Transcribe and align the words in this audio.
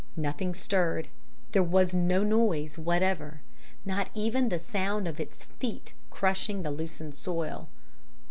Nothing 0.17 0.55
stirred; 0.55 1.09
there 1.51 1.61
was 1.61 1.93
no 1.93 2.23
noise 2.23 2.75
whatever, 2.75 3.41
not 3.85 4.09
even 4.15 4.49
the 4.49 4.57
sound 4.57 5.07
of 5.07 5.19
its 5.19 5.45
feet 5.45 5.93
crushing 6.09 6.63
the 6.63 6.71
loosened 6.71 7.13
soil. 7.13 7.69